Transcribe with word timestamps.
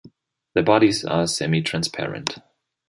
Their 0.55 0.63
bodies 0.63 1.05
are 1.05 1.25
semitransparent. 1.25 2.41